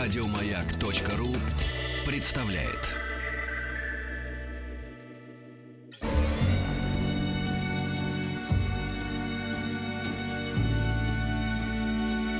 [0.00, 1.28] Радиомаяк.ру
[2.10, 2.88] представляет.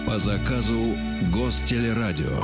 [0.07, 0.95] По заказу
[1.35, 2.41] Гостелерадио.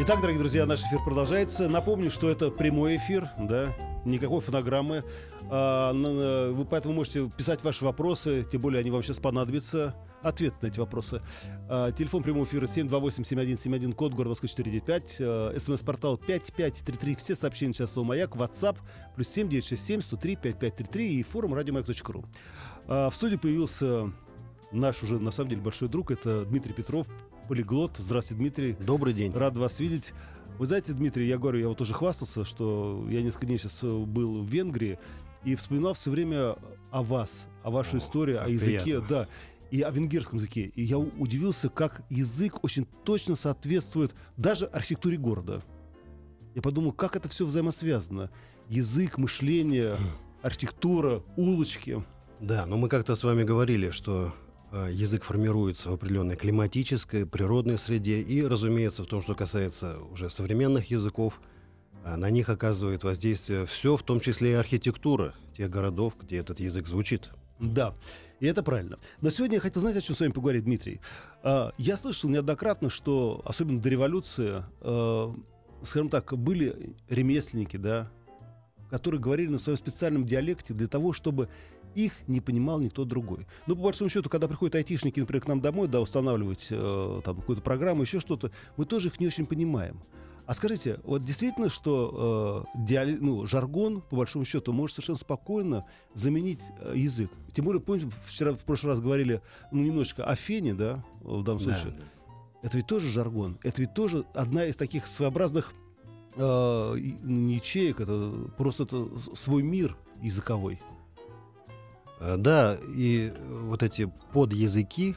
[0.00, 1.68] Итак, дорогие друзья, наш эфир продолжается.
[1.68, 3.72] Напомню, что это прямой эфир, да,
[4.04, 5.04] никакой фонограммы.
[5.48, 9.94] А, на- вы поэтому можете писать ваши вопросы, тем более они вам сейчас понадобятся.
[10.22, 11.22] Ответ на эти вопросы.
[11.68, 17.96] А, телефон прямого эфира 728-7171, код города Москвы 495, а, смс-портал 5533, все сообщения сейчас
[17.96, 18.76] у Маяк, WhatsApp,
[19.16, 22.24] плюс 7967 103 5533 и форум радиомаяк.ру.
[22.86, 24.12] А, в студии появился
[24.72, 27.06] наш уже, на самом деле, большой друг, это Дмитрий Петров,
[27.48, 27.96] полиглот.
[27.96, 28.72] Здравствуйте, Дмитрий.
[28.78, 29.32] Добрый день.
[29.32, 30.12] Рад вас видеть.
[30.58, 34.42] Вы знаете, Дмитрий, я говорю, я вот уже хвастался, что я несколько дней сейчас был
[34.42, 34.98] в Венгрии
[35.44, 36.56] и вспоминал все время
[36.90, 39.08] о вас, о вашей О, истории, о языке, приятно.
[39.08, 39.28] да,
[39.70, 40.72] и о венгерском языке.
[40.74, 45.62] И я удивился, как язык очень точно соответствует даже архитектуре города.
[46.54, 48.30] Я подумал, как это все взаимосвязано.
[48.68, 49.96] Язык, мышление,
[50.42, 52.04] архитектура, улочки.
[52.40, 54.34] Да, но мы как-то с вами говорили, что
[54.72, 60.30] э, язык формируется в определенной климатической, природной среде, и, разумеется, в том, что касается уже
[60.30, 61.40] современных языков,
[62.04, 66.58] а, на них оказывает воздействие все, в том числе и архитектура тех городов, где этот
[66.58, 67.30] язык звучит.
[67.60, 67.94] Да,
[68.40, 68.98] и это правильно.
[69.20, 71.00] Но сегодня я хотел, знаете, о чем с вами поговорить, Дмитрий?
[71.42, 75.34] А, Я слышал неоднократно, что, особенно до революции, э,
[75.82, 78.10] скажем так, были ремесленники, да,
[78.88, 81.48] которые говорили на своем специальном диалекте для того, чтобы
[81.94, 83.46] их не понимал никто другой.
[83.66, 87.36] Ну, по большому счету, когда приходят айтишники, например, к нам домой, да, устанавливать э, там
[87.36, 90.00] какую-то программу, еще что-то, мы тоже их не очень понимаем.
[90.50, 95.84] А скажите, вот действительно, что э, диале- ну, жаргон, по большому счету, может совершенно спокойно
[96.14, 97.30] заменить э, язык.
[97.54, 101.60] Тем более, помните, вчера, в прошлый раз говорили ну, немножечко о фене, да, в данном
[101.60, 101.94] случае.
[102.62, 103.58] Это ведь тоже жаргон.
[103.62, 105.72] Это ведь тоже одна из таких своеобразных
[106.34, 108.00] э, не ячеек.
[108.00, 110.80] Это просто это свой мир языковой.
[112.18, 115.14] Э, Да, и вот эти подязыки,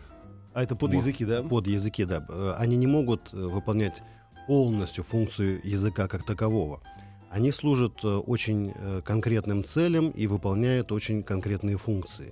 [0.54, 1.42] А это под Мо- языки, да?
[1.42, 4.04] подязыки, да, э, они не могут э, выполнять
[4.48, 6.82] полностью функцию языка как такового.
[7.30, 12.32] Они служат э, очень э, конкретным целям и выполняют очень конкретные функции.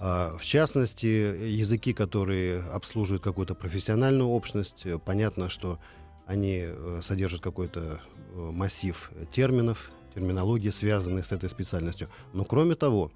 [0.00, 5.78] А, В частности, языки, которые обслуживают какую-то профессиональную общность, э, понятно, что
[6.26, 6.66] они
[7.00, 8.02] содержат какой-то
[8.34, 12.08] массив терминов, терминологии, связанные с этой специальностью.
[12.34, 13.10] Но кроме того,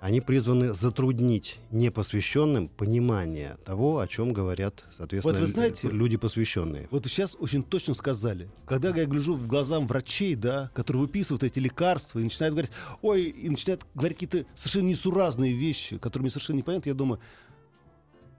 [0.00, 6.86] они призваны затруднить непосвященным понимание того, о чем говорят, соответственно, Вот вы знаете- люди посвященные.
[6.92, 8.48] Вот сейчас очень точно сказали.
[8.64, 12.70] Когда я гляжу в глазам врачей, да, которые выписывают эти лекарства и начинают говорить,
[13.02, 17.20] ой, и начинают говорить какие-то совершенно несуразные вещи, которые мне совершенно непонятны, я думаю,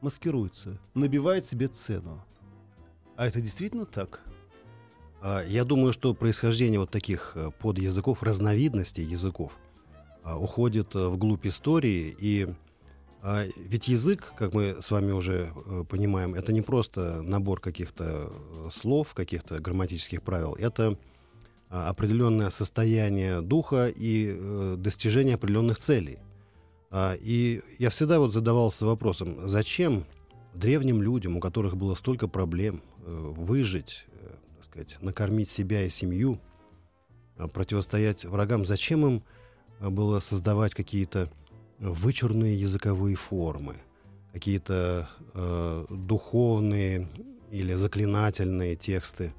[0.02, 2.24] маскируется, набивает себе цену.
[3.18, 4.22] А это действительно так?
[5.22, 9.52] А, Я думаю, что происхождение вот таких э, подязыков, разновидностей языков,
[10.24, 12.16] уходит э, вглубь истории.
[12.19, 12.47] И
[13.22, 18.31] а, ведь язык, как мы с вами уже э, понимаем, это не просто набор каких-то
[18.31, 20.56] э, слов, каких-то грамматических правил.
[20.56, 20.97] Это
[21.69, 26.19] а, определенное состояние духа и достижение определенных целей.
[26.91, 30.06] А, И я всегда вот задавался вопросом, зачем
[30.53, 34.06] древним людям, у которых было столько проблем, выжить,
[34.57, 36.40] так сказать, накормить себя и семью,
[37.40, 39.39] а, противостоять врагам, зачем им а,
[39.80, 41.30] было создавать какие-то
[41.80, 43.76] вычурные языковые формы,
[44.34, 47.08] какие-то э, духовные
[47.52, 49.34] или заклинательные тексты,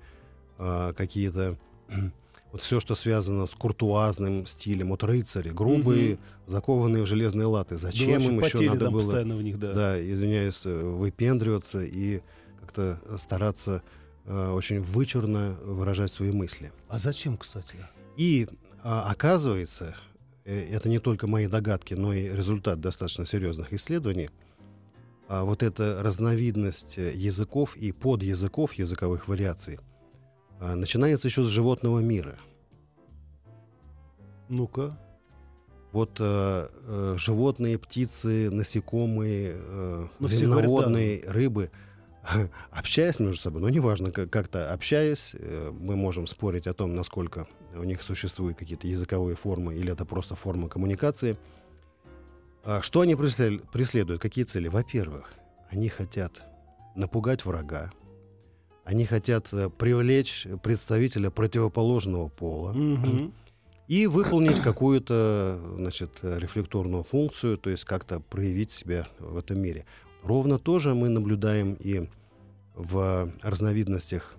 [0.58, 1.56] а, какие-то
[2.52, 7.78] вот все, что связано с куртуазным стилем, вот рыцари, грубые, закованные в железные латы.
[7.78, 9.72] Зачем Да, им еще надо было, них, да.
[9.72, 12.20] да, извиняюсь, э, выпендриваться и
[12.60, 13.82] как-то стараться
[14.24, 16.72] э, очень вычурно выражать свои мысли.
[16.88, 17.76] А зачем, кстати?
[18.16, 18.48] И
[18.82, 20.09] а, оказывается, э,
[20.44, 24.30] это не только мои догадки, но и результат достаточно серьезных исследований,
[25.28, 29.78] а вот эта разновидность э, языков и подязыков языковых вариаций
[30.58, 32.36] а, начинается еще с животного мира.
[34.48, 34.98] Ну-ка.
[35.92, 41.70] Вот э, э, животные, птицы, насекомые, э, Ну, все говорят, земноводные, рыбы,
[42.70, 47.46] общаясь между собой, ну, неважно, как- как-то общаясь, э, мы можем спорить о том, насколько
[47.74, 51.36] у них существуют какие-то языковые формы или это просто форма коммуникации.
[52.64, 54.20] А Что они преслед- преследуют?
[54.20, 54.68] Какие цели?
[54.68, 55.32] Во-первых,
[55.70, 56.42] они хотят
[56.94, 57.90] напугать врага,
[58.84, 63.32] они хотят э, привлечь представителя противоположного пола, Мгм.
[63.86, 69.86] и выполнить какую-то, значит, рефлекторную функцию, то есть как-то проявить себя в этом мире.
[70.22, 72.08] Ровно то же мы наблюдаем и
[72.74, 74.36] в разновидностях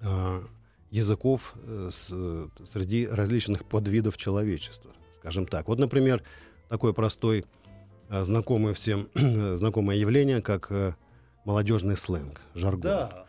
[0.00, 0.42] э,
[0.90, 4.90] языков э, с, э, среди различных подвидов человечества,
[5.20, 5.68] скажем так.
[5.68, 6.22] Вот, например,
[6.68, 7.44] такой простой,
[8.08, 10.96] э, знакомый всем, знакомое явление, как
[11.44, 12.82] молодежный сленг, жаргон.
[12.82, 13.26] Да.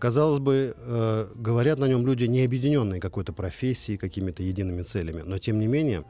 [0.00, 0.74] Казалось бы,
[1.36, 6.04] говорят на нем люди, не объединенные какой-то профессией, какими-то едиными целями, но тем не менее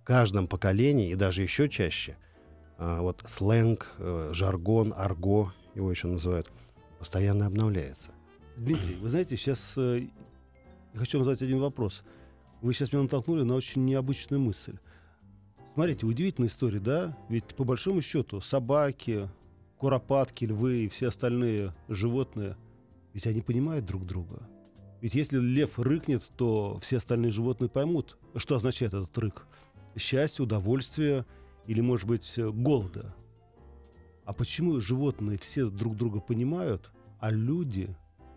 [0.00, 2.16] в каждом поколении и даже еще чаще
[2.78, 3.90] вот сленг,
[4.30, 6.46] жаргон, арго, его еще называют,
[7.00, 8.10] постоянно обновляется.
[8.56, 9.76] Дмитрий, вы знаете, сейчас
[10.96, 12.02] я хочу вам задать один вопрос.
[12.62, 14.78] Вы сейчас меня натолкнули на очень необычную мысль.
[15.74, 17.18] Смотрите, удивительная история, да?
[17.28, 19.28] Ведь по большому счету собаки,
[19.76, 22.56] куропатки, львы и все остальные животные,
[23.12, 24.48] ведь они понимают друг друга.
[25.02, 29.46] Ведь если лев рыкнет, то все остальные животные поймут, что означает этот рык.
[29.98, 31.26] Счастье, удовольствие
[31.66, 33.14] или, может быть, голода.
[34.24, 36.90] А почему животные все друг друга понимают,
[37.20, 37.94] а люди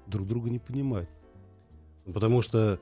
[0.07, 1.09] друг друга не понимают?
[2.13, 2.79] Потому что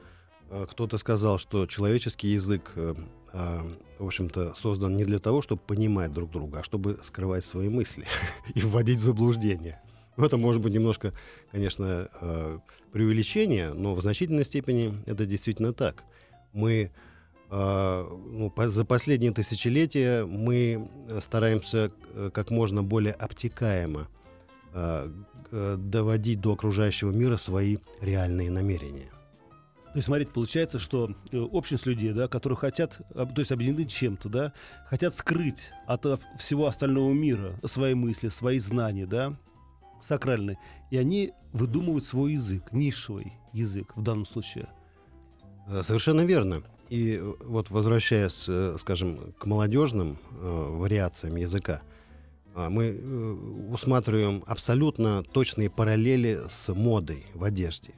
[0.49, 2.95] э, кто-то сказал, что человеческий язык, э,
[3.33, 3.59] э,
[3.99, 8.05] в общем-то, создан не для того, чтобы понимать друг друга, а чтобы скрывать свои мысли
[8.55, 9.81] и вводить в заблуждение.
[10.15, 11.13] Ну, Это может быть немножко,
[11.51, 12.59] конечно, э,
[12.91, 16.03] преувеличение, но в значительной степени это действительно так.
[16.53, 16.91] Мы
[17.49, 20.89] ну, за последние тысячелетия мы
[21.21, 21.93] стараемся
[22.33, 24.09] как можно более обтекаемо
[25.49, 29.09] доводить до окружающего мира свои реальные намерения.
[29.97, 34.29] То есть, смотрите, получается, что э, общность людей, да, которые хотят, то есть объединены чем-то,
[34.29, 34.53] да,
[34.85, 39.35] хотят скрыть от э, всего остального мира свои мысли, свои знания, да,
[39.99, 40.59] сакральные.
[40.91, 44.67] И они выдумывают свой язык, нишевый язык в данном случае.
[45.65, 46.61] Э, Совершенно верно.
[46.89, 48.47] И вот возвращаясь,
[48.79, 51.81] скажем, к молодежным вариациям языка,
[52.53, 57.95] а, мы усматриваем абсолютно точные параллели с модой в одежде.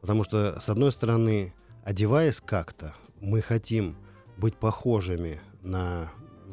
[0.00, 1.52] Потому что, с одной стороны,
[1.84, 3.96] одеваясь как-то, мы хотим
[4.36, 6.10] быть похожими на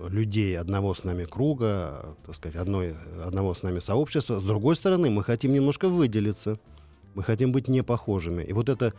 [0.09, 4.39] людей одного с нами круга, так сказать, одной, одного с нами сообщества.
[4.39, 6.59] С другой стороны, мы хотим немножко выделиться,
[7.15, 8.43] мы хотим быть не похожими.
[8.43, 8.93] И вот эта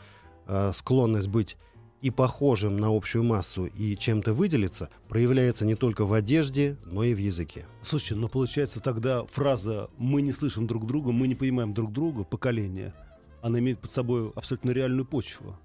[0.46, 1.56] э, склонность быть
[2.00, 7.14] и похожим на общую массу и чем-то выделиться проявляется не только в одежде, но и
[7.14, 7.66] в языке.
[7.82, 12.24] Слушайте, но получается тогда фраза «мы не слышим друг друга, мы не понимаем друг друга»,
[12.24, 12.94] поколение,
[13.42, 15.56] она имеет под собой абсолютно реальную почву.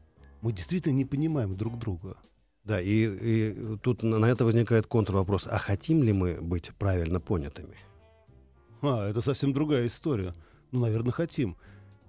[0.42, 2.18] Мы действительно не понимаем друг друга.
[2.64, 7.20] Да, и, и тут на на это возникает контрвопрос, а хотим ли мы быть правильно
[7.20, 7.76] понятыми?
[8.82, 10.34] А, это совсем другая история.
[10.72, 11.58] Ну, наверное, хотим.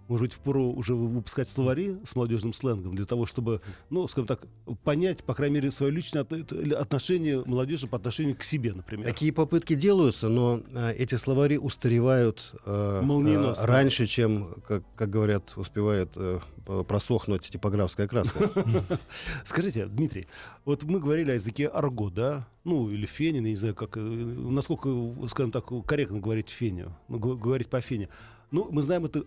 [0.08, 3.60] Может быть, впору уже выпускать словари с молодежным сленгом для того, чтобы,
[3.90, 4.46] ну, скажем так,
[4.82, 9.06] понять, по крайней мере, свое личное отношение молодежи по отношению к себе, например.
[9.06, 15.54] Такие попытки делаются, но э, эти словари устаревают э, э, раньше, чем, как, как говорят,
[15.56, 16.40] успевает э,
[16.86, 18.50] просохнуть типографская краска.
[19.44, 20.26] Скажите, Дмитрий,
[20.64, 22.46] вот мы говорили о языке арго, да?
[22.64, 24.88] Ну, или фенин, я не знаю, как, э, насколько,
[25.28, 28.08] скажем так, корректно говорить феню, ну, говорить по фене.
[28.50, 29.24] Ну, мы знаем это,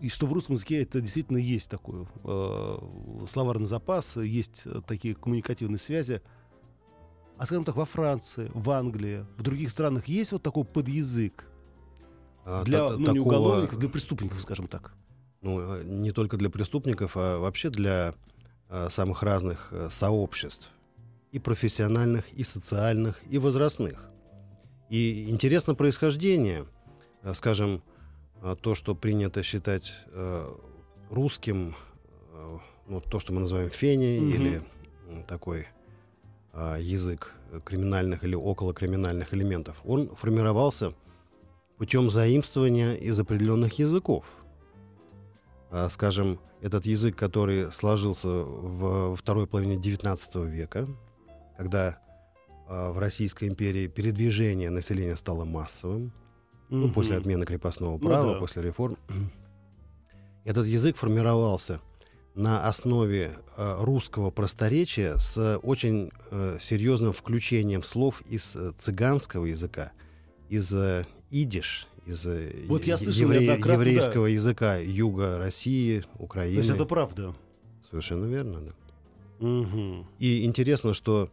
[0.00, 2.78] и что в русском языке это действительно есть такой э,
[3.30, 6.22] словарный запас, есть э, такие коммуникативные связи.
[7.36, 11.46] А, скажем так, во Франции, в Англии, в других странах есть вот такой подъязык
[12.44, 14.94] А, для, та- ну, не такого, уголовников, для преступников, скажем так.
[15.40, 18.14] ну, э, не только для преступников, а вообще для
[18.68, 20.70] э, самых разных э, сообществ.
[21.30, 24.08] И профессиональных, и социальных, и возрастных.
[24.90, 26.64] И интересно происхождение.
[27.22, 27.82] Э, Скажем,
[28.60, 30.48] то, что принято считать э,
[31.10, 31.74] русским,
[32.32, 34.30] э, ну, то, что мы называем феней, Мгм.
[34.30, 34.62] или
[35.26, 35.66] такой
[36.80, 37.32] язык
[37.64, 40.92] криминальных или околокриминальных элементов, он формировался
[41.76, 44.24] путем заимствования из определенных языков
[45.90, 50.88] скажем, этот язык, который сложился во второй половине XIX века,
[51.56, 51.98] когда
[52.66, 56.12] в Российской империи передвижение населения стало массовым,
[56.70, 56.92] ну, Мгм.
[56.94, 58.38] после отмены крепостного Ну права, да.
[58.40, 58.96] после реформ.
[60.44, 61.80] Этот язык формировался
[62.34, 69.92] на основе э, русского просторечия с очень э, серьезным включением слов из э, цыганского языка,
[70.48, 76.58] из э, идиш, из э, Вот я слышал евре- еврейского языка юга России, То Украины.
[76.58, 77.34] есть это правда.
[77.90, 78.72] Совершенно верно, да.
[79.46, 80.06] Мгм.
[80.18, 81.30] И интересно, что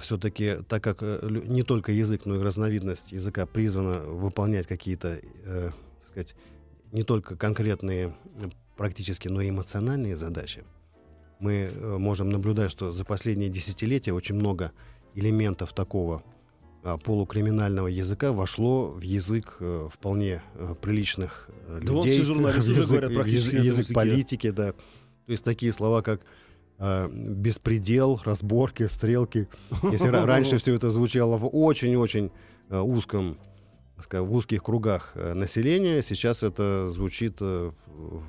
[0.00, 5.70] все-таки, так как э, не только язык, но и разновидность языка призвана выполнять какие-то, э,
[6.00, 6.34] так сказать,
[6.92, 10.64] не только конкретные э, практически, но и эмоциональные задачи,
[11.38, 14.72] мы э, можем наблюдать, что за последние десятилетия очень много
[15.14, 16.22] элементов такого
[16.86, 22.26] а, полукриминального языка вошло в язык э, вполне э, приличных э, Да вон людей, все
[22.26, 24.72] журналисты в уже язык, говорят практически язык- язык политики, да.
[24.72, 26.20] То есть такие слова, как
[26.78, 29.48] э, беспредел, разборки, стрелки.
[29.92, 32.30] Если ра- раньше все это звучало в очень-очень
[32.70, 33.36] э, узком,
[33.96, 37.70] в узких кругах э, населения, сейчас это звучит э,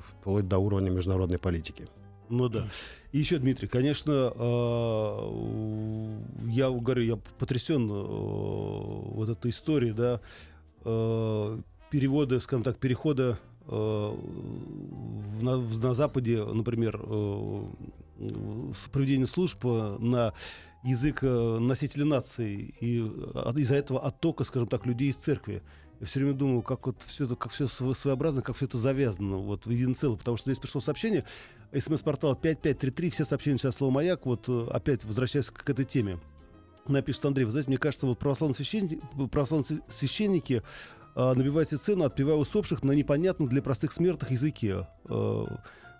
[0.08, 1.86] вплоть до уровня международной политики.
[2.30, 2.66] Ну да.
[3.12, 4.12] И еще, Дмитрий, конечно,
[6.46, 10.20] я говорю, я потрясен вот этой историей, да,
[11.90, 14.12] перевода, скажем так, перехода на,
[15.40, 17.00] на Западе, например,
[18.18, 20.32] с проведения служб э, на
[20.82, 25.62] язык э, носителя нации и э, из-за этого оттока, скажем так, людей из церкви.
[26.00, 29.38] Я все время думаю, как вот все это, как все своеобразно, как все это завязано
[29.38, 31.24] вот в единое целое, потому что здесь пришло сообщение,
[31.72, 36.20] смс-портал 5533, все сообщения сейчас слово «Маяк», вот опять возвращаясь к этой теме.
[36.86, 40.62] Напишет Андрей, вы знаете, мне кажется, вот православные священники, православные священники
[41.16, 44.86] э, набивают себе цену, отпевая усопших на непонятном для простых смертных языке.
[45.08, 45.44] Э,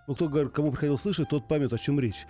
[0.09, 2.25] ну, кто, кому приходил слышать, тот память, о чем речь.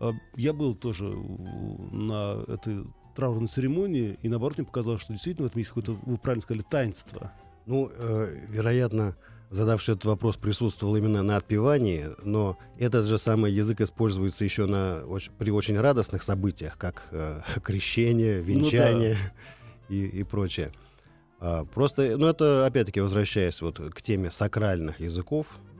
[0.00, 2.84] Э, я был тоже на этой
[3.16, 6.62] траурной церемонии, и наоборот мне показалось, что действительно в этом есть какое-то, вы правильно сказали,
[6.68, 7.32] таинство.
[7.64, 9.16] Ну, э, вероятно,
[9.48, 15.02] задавший этот вопрос присутствовал именно на отпевании, но этот же самый язык используется еще на,
[15.38, 19.16] при очень радостных событиях, как э, крещение, венчание
[19.88, 20.70] и, и прочее.
[21.40, 25.71] А, просто, ну это, опять-таки, возвращаясь вот к теме сакральных языков, а,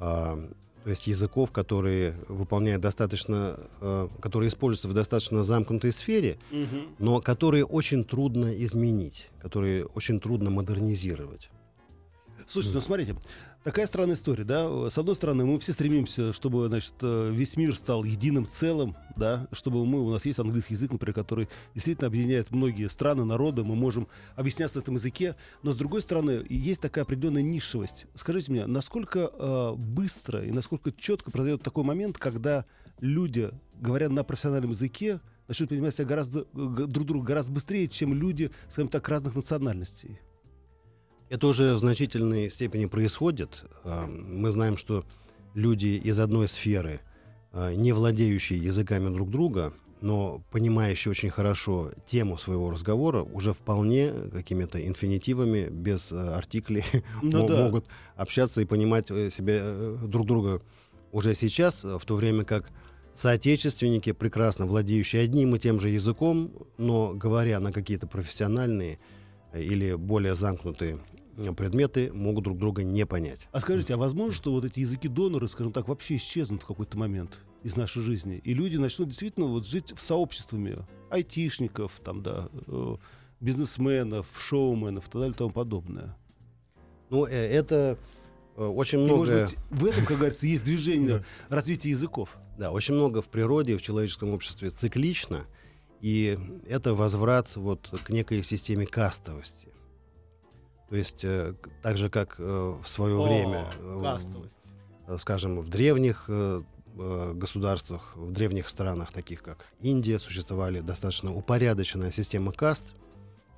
[0.00, 6.38] то есть языков, которые выполняют достаточно, э, которые используются в достаточно замкнутой сфере,
[6.98, 11.50] но которые очень трудно изменить, которые очень трудно модернизировать.
[12.46, 13.16] Слушайте, ну смотрите,
[13.64, 14.90] такая странная история, да.
[14.90, 19.48] С одной стороны, мы все стремимся, чтобы, значит, э, весь мир стал единым целым, да,
[19.52, 23.74] чтобы мы, у нас есть английский язык, например, который действительно объединяет многие страны, народы, мы
[23.74, 28.06] можем объясняться на этом языке, но с другой стороны, есть такая определенная нишевость.
[28.14, 32.64] Скажите мне, насколько э, быстро и насколько четко произойдет такой момент, когда
[33.00, 33.50] люди,
[33.80, 38.50] говоря на профессиональном языке, начнут понимать себя гораздо, г- друг друга гораздо быстрее, чем люди,
[38.68, 40.20] скажем так, разных национальностей.
[41.30, 43.64] Это уже в значительной степени происходит.
[43.84, 45.04] А, Мы знаем, что
[45.54, 47.00] люди из одной сферы,
[47.52, 54.12] а, не владеющие языками друг друга, но понимающие очень хорошо тему своего разговора, уже вполне
[54.32, 56.84] какими-то инфинитивами, без э, артиклей,
[57.22, 57.64] Ну да.
[57.64, 60.62] могут общаться и понимать э, себя э, друг друга
[61.12, 62.70] уже сейчас, в то время как
[63.14, 68.98] соотечественники, прекрасно владеющие одним и тем же языком, но говоря на какие-то профессиональные
[69.52, 70.98] или более замкнутые
[71.56, 73.48] предметы, могут друг друга не понять.
[73.52, 77.38] А скажите, а возможно, что вот эти языки-доноры, скажем так, вообще исчезнут в какой-то момент
[77.62, 80.78] из нашей жизни, и люди начнут действительно вот жить в сообществами
[81.10, 82.96] айтишников, там, да, э,
[83.40, 86.16] бизнесменов, шоуменов и так далее и тому подобное.
[87.10, 87.98] Ну, э, это
[88.56, 89.18] э, очень И, много...
[89.18, 92.36] может быть, в этом, как говорится, есть движение развития языков.
[92.58, 95.44] Да, очень много в природе, в человеческом обществе циклично,
[96.00, 99.69] и это возврат вот к некой системе кастовости.
[100.90, 104.58] То есть, э, так же, как э, в свое время, э, кастовость.
[105.06, 106.62] э, скажем, в древних э,
[106.98, 112.94] э, государствах, в древних странах, таких как Индия, существовали достаточно упорядоченная система каст.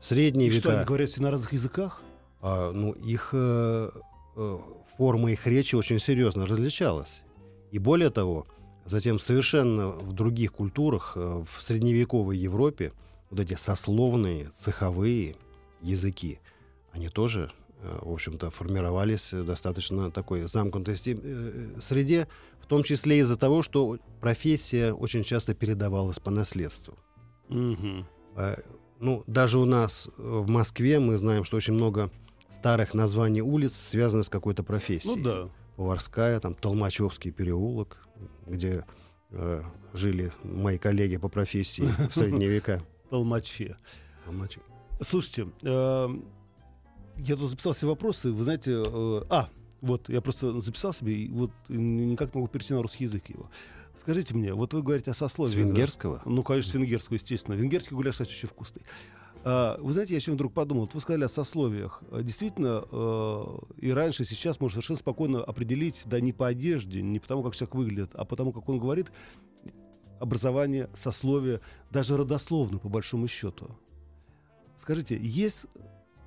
[0.00, 2.02] В средние И что, века они говорят все на разных языках?
[2.42, 3.90] а, ну, их э,
[4.36, 4.58] э,
[4.98, 7.22] форма их речи очень серьезно различалась.
[7.70, 8.46] И более того,
[8.84, 12.92] затем совершенно в других культурах, э, в средневековой Европе,
[13.30, 15.36] вот эти сословные, цеховые
[15.80, 16.40] языки,
[16.92, 17.50] они тоже,
[17.82, 22.28] э, в общем-то, формировались в достаточно такой замкнутой э, среде,
[22.60, 26.94] в том числе из-за того, что профессия очень часто передавалась по наследству.
[28.36, 28.54] Э,
[29.00, 32.10] Ну, даже у нас э, в Москве мы знаем, что очень много
[32.52, 35.16] старых названий улиц связаны с какой-то профессией.
[35.16, 35.48] Ну да.
[35.76, 38.06] Поварская, там Толмачевский переулок,
[38.46, 38.84] где
[39.30, 42.80] э, жили мои коллеги по профессии в средние века.
[44.24, 44.60] Толмачи.
[45.00, 46.08] Слушайте, э,
[47.18, 48.32] я тут записал все вопросы.
[48.32, 49.48] Вы знаете, э, а,
[49.80, 53.50] вот я просто записал себе, и вот никак не могу перейти на русский язык его.
[54.00, 55.50] Скажите мне, вот вы говорите о сословии.
[55.50, 55.60] С да?
[55.60, 56.22] венгерского?
[56.24, 57.54] Ну, конечно, с венгерского, естественно.
[57.54, 58.82] Венгерский гуляш, кстати, очень вкусный.
[59.44, 62.02] А, вы знаете, я еще вдруг подумал, вот вы сказали о сословиях.
[62.10, 63.44] Действительно, э,
[63.78, 67.54] и раньше, и сейчас можно совершенно спокойно определить, да не по одежде, не потому, как
[67.54, 69.10] человек выглядит, а потому, как он говорит,
[70.20, 73.76] образование, сословие, даже родословно, по большому счету.
[74.78, 75.66] Скажите, есть,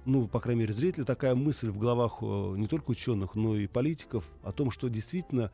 [0.06, 3.68] ну, по крайней мере, зрители, такая мысль в головах э, не только ученых, но и
[3.68, 5.52] политиков о том, что действительно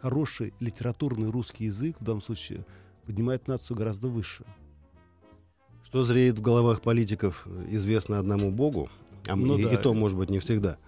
[0.00, 2.64] хороший литературный русский язык в данном случае
[3.06, 4.44] поднимает нацию гораздо выше.
[5.84, 8.88] Что зреет в головах политиков, известно одному Богу,
[9.26, 9.74] а Ну и, да.
[9.74, 10.78] и то, может быть, не всегда.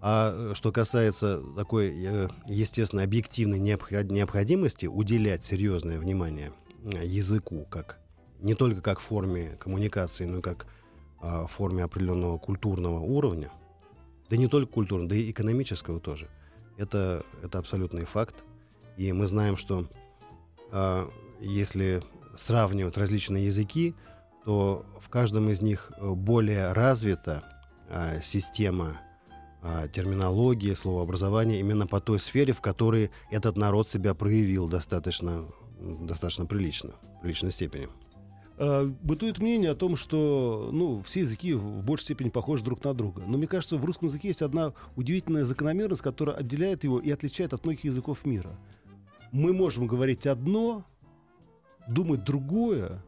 [0.00, 6.52] А э, что касается такой, э, естественно, объективной необход- необходимости уделять серьезное внимание
[7.02, 7.98] языку, как
[8.40, 10.66] не только как форме коммуникации, но и как
[11.20, 13.50] а, форме определенного культурного уровня,
[14.28, 16.28] да не только культурного, да и экономического тоже.
[16.76, 18.44] Это, это абсолютный факт.
[18.96, 19.86] И мы знаем, что
[20.72, 21.08] а,
[21.40, 22.02] если
[22.36, 23.94] сравнивать различные языки,
[24.44, 27.42] то в каждом из них э, более развита
[27.88, 29.00] а, система
[29.62, 35.46] а, терминологии, словообразования именно по той сфере, в которой этот народ себя проявил достаточно,
[35.80, 37.88] достаточно прилично, в приличной степени.
[38.58, 42.94] Э, Бытует мнение о том, что ну, все языки в большей степени похожи друг на
[42.94, 43.22] друга.
[43.26, 47.52] Но мне кажется, в русском языке есть одна удивительная закономерность, которая отделяет его и отличает
[47.52, 48.58] от многих языков мира.
[49.32, 50.84] Мы можем говорить одно,
[51.86, 53.02] думать другое,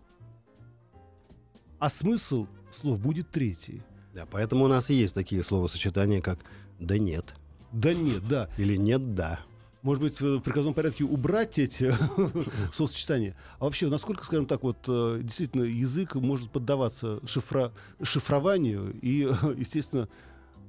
[1.79, 3.83] а смысл слов будет третий.
[4.15, 6.41] Да, поэтому у нас и есть такие словосочетания, как
[6.79, 7.35] «да нет»
[7.73, 8.49] Да нет, да.
[8.57, 9.41] или «нет да».
[9.83, 11.95] Может быть, в приказном порядке убрать эти
[12.73, 13.37] словосочетания.
[13.61, 19.21] А вообще, насколько, скажем так, вот э, действительно язык может поддаваться шифра- шифрованию и,
[19.57, 20.09] естественно,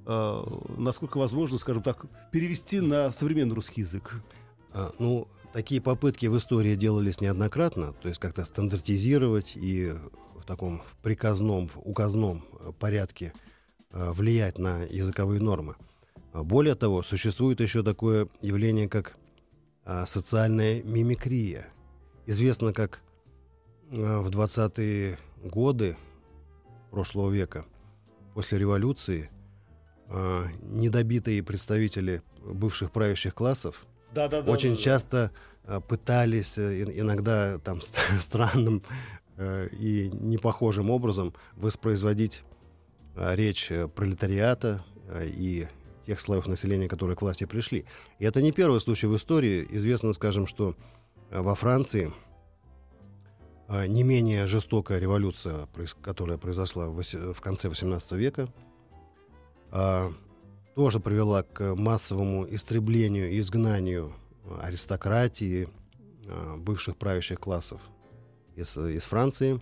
[0.05, 0.43] э,
[0.77, 4.13] насколько возможно, скажем так, перевести на современный русский язык?
[4.73, 9.91] А, Ну, такие попытки в истории делались неоднократно, то есть как-то стандартизировать и
[10.35, 13.33] в таком приказном, в указном э, порядке
[13.91, 15.75] влиять на языковые нормы.
[16.31, 19.17] А Более того, существует еще такое явление, как
[19.83, 21.67] а, социальная мимикрия.
[22.27, 23.01] Известно, как
[23.91, 25.97] э, в 20-е годы
[26.91, 27.65] прошлого века,
[28.35, 29.29] после революции,
[30.07, 34.51] а, недобитые представители бывших правящих классов Да, да, да.
[34.51, 35.31] очень часто
[35.65, 38.83] э, пытались э, ин- иногда там ст- странным
[39.37, 42.43] э, и непохожим образом воспроизводить
[43.15, 44.83] речь э, пролетариата
[45.23, 45.67] и
[46.09, 47.85] тех слоев населения, которые к власти пришли.
[48.17, 49.67] И это не первый случай в истории.
[49.69, 50.75] Известно, скажем, что
[51.29, 52.11] э, во Франции
[53.67, 55.67] э, не менее жестокая революция,
[56.01, 58.47] которая произошла в конце XVIII века,
[59.71, 60.11] а,
[60.73, 64.11] тоже привела к массовому истреблению и изгнанию
[64.63, 65.69] аристократии,
[66.57, 67.81] бывших правящих классов
[68.55, 69.61] из, из Франции.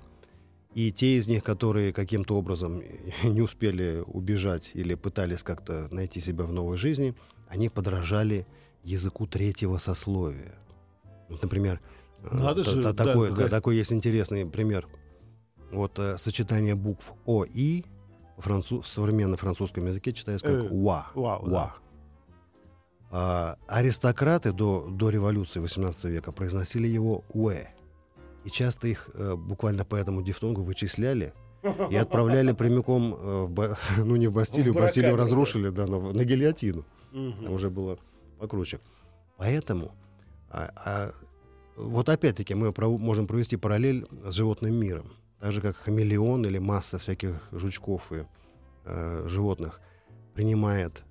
[0.78, 2.84] И те из них, которые каким-то образом
[3.24, 7.16] не успели убежать или пытались как-то найти себя в новой жизни,
[7.48, 8.46] они подражали
[8.84, 10.54] языку третьего сословия.
[11.30, 11.80] Вот, например,
[12.22, 14.88] э, Надо та- же, та- да, такой, да, такой есть интересный пример.
[15.72, 17.84] Вот э, сочетание букв О и
[18.38, 21.08] француз, в современном французском языке читается как Э, уа.
[21.16, 21.50] вау, уа.
[21.50, 21.76] да.
[23.10, 27.70] А, аристократы до, до революции 18 века произносили его уэ.
[28.48, 31.34] И часто их э, буквально по этому дифтонгу вычисляли
[31.92, 36.14] и отправляли прямиком, э, в Ба- ну не в Бастилию, В Бастилию разрушили, да, но
[36.14, 36.86] на гильотину.
[37.12, 37.44] Мгм.
[37.44, 37.98] Там уже было
[38.40, 38.80] покруче.
[39.38, 39.92] Поэтому,
[40.50, 41.12] а- а
[41.76, 45.12] вот опять-таки мы пров- можем провести параллель с животным миром.
[45.42, 48.24] Так же, как хамелеон или масса всяких жучков и
[48.86, 49.82] э, животных
[50.36, 51.04] принимает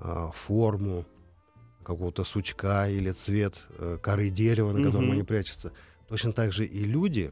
[0.00, 1.06] э, форму
[1.82, 5.12] какого-то сучка или цвет э, коры дерева, на котором Мгм.
[5.12, 5.72] они прячутся.
[6.08, 7.30] Точно так же и люди,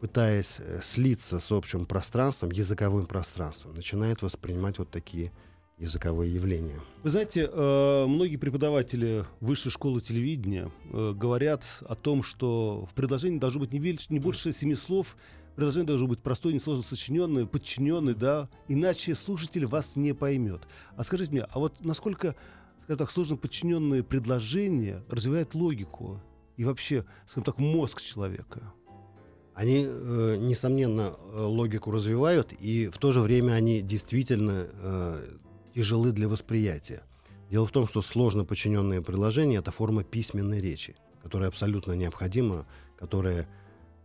[0.00, 5.32] пытаясь э, слиться с общим пространством, языковым пространством, начинают воспринимать вот такие
[5.78, 6.80] языковые явления.
[7.02, 13.38] Вы знаете, э, многие преподаватели высшей школы телевидения э, говорят о том, что в предложении
[13.38, 15.16] должно быть не, больше семи слов,
[15.56, 20.62] предложение должно быть простое, несложно сочиненное, подчиненное, да, иначе слушатель вас не поймет.
[20.96, 22.36] А скажите мне, а вот насколько,
[22.84, 26.20] скажем так, сложно подчиненные предложения развивают логику
[26.56, 28.72] и вообще, скажем так, мозг человека?
[29.54, 35.28] Они, э, несомненно, э, логику развивают, и в то же время они действительно э,
[35.74, 37.02] тяжелы для восприятия.
[37.50, 42.66] Дело в том, что сложно подчиненные предложения— это форма письменной речи, которая абсолютно необходима,
[42.98, 43.46] которая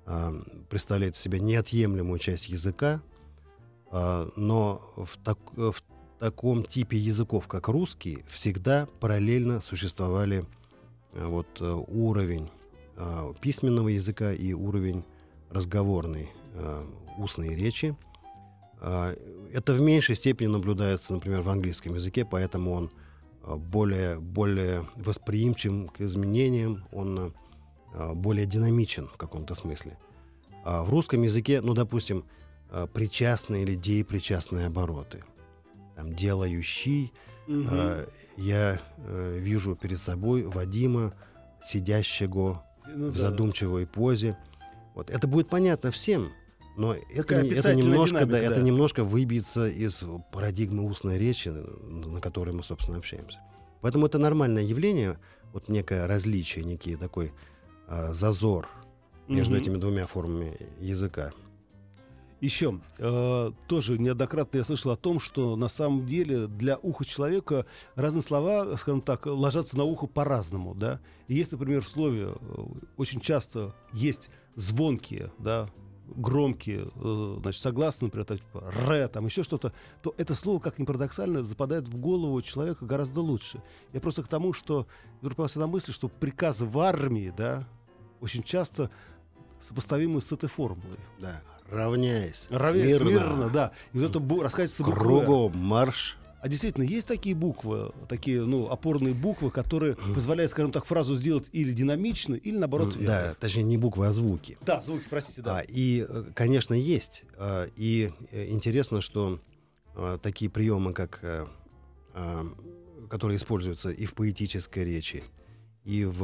[0.05, 3.01] э, представляет из себя неотъемлемую часть языка,
[3.91, 5.81] э, но в, так- в
[6.19, 10.43] таком типе языков, как русский, всегда параллельно существовали э,
[11.25, 12.49] вот, э, уровень
[12.95, 15.03] э, письменного языка и уровень
[15.49, 16.83] разговорной э,
[17.17, 17.95] устной речи.
[18.79, 22.91] Это в меньшей степени наблюдается, например, в английском языке, поэтому он
[23.43, 27.33] э, более, более восприимчив к изменениям, он
[27.93, 29.97] э, более динамичен в каком-то смысле.
[30.63, 32.25] А в русском языке, ну, допустим,
[32.69, 35.23] э, причастные или деепричастные обороты.
[35.95, 37.13] Там делающий,
[37.47, 38.05] э,
[38.37, 41.13] я э, вижу перед собой Вадима,
[41.65, 43.19] сидящего Ну в да.
[43.19, 44.37] задумчивой позе.
[44.95, 45.09] Вот.
[45.09, 46.31] Это будет понятно всем,
[46.75, 48.61] Но это, не- это немножко, да, динамика, это да.
[48.61, 53.39] немножко выбьется из парадигмы устной речи, на которой мы, собственно, общаемся.
[53.81, 55.17] Поэтому это нормальное явление,
[55.53, 57.31] вот некое различие, некий такой
[57.87, 58.67] а, зазор
[59.27, 59.61] между Мгм.
[59.61, 61.31] этими двумя формами языка.
[62.39, 67.65] Еще э, тоже неоднократно я слышал о том, что на самом деле для уха человека
[67.95, 70.99] разные слова, скажем так, ложатся на ухо по-разному, да.
[71.27, 75.67] И если, например, в слове э, очень часто есть звонкие, да,
[76.15, 80.77] громкие, э, значит, согласные, например, так, типа ре, там еще что-то, то это слово, как
[80.77, 83.61] ни парадоксально, западает в голову человека гораздо лучше.
[83.93, 84.87] Я просто к тому, что
[85.21, 87.67] вдруг на мысли, что приказы в армии, да,
[88.21, 88.89] очень часто
[89.67, 90.99] сопоставимы с этой формулой.
[91.19, 91.41] Да.
[91.71, 92.47] Равняясь.
[92.49, 93.71] Раве- смирно, смирно, да.
[93.93, 94.99] И вот это рассказывается буквы.
[95.21, 96.17] Кругом марш.
[96.39, 101.47] А действительно, есть такие буквы, такие, ну, опорные буквы, которые позволяют, скажем так, фразу сделать
[101.51, 103.07] или динамично, или наоборот М, верно.
[103.07, 104.55] Да, точнее, не буквы, а звуки.
[104.61, 105.57] Да, звуки, простите, да.
[105.59, 107.23] А, и, э, конечно, есть.
[107.37, 109.39] А, И э, интересно, что
[109.95, 111.47] а, такие приемы, как, э,
[112.13, 112.45] а,
[113.09, 115.23] которые используются и в поэтической речи,
[115.85, 116.19] и в,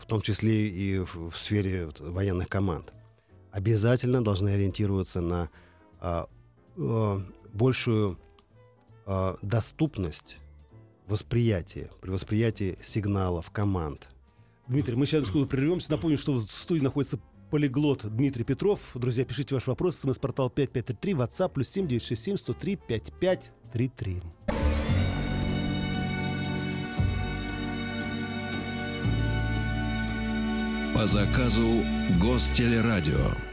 [0.00, 2.92] в том числе и в, в сфере военных команд,
[3.52, 5.50] обязательно должны ориентироваться на
[6.00, 6.28] а,
[6.76, 7.20] э,
[7.52, 8.18] большую
[9.06, 10.38] а, доступность
[11.06, 14.08] восприятия, при восприятии сигналов, команд.
[14.68, 15.90] Дмитрий, мы сейчас прервемся.
[15.90, 17.18] Напомню, что в студии находится
[17.50, 18.80] полиглот Дмитрий Петров.
[18.94, 19.96] Друзья, пишите ваш вопрос.
[19.96, 24.22] СМС-портал 5533, WhatsApp, плюс 7967 103 5533.
[30.98, 31.84] По заказу
[32.18, 33.47] Гостелерадио.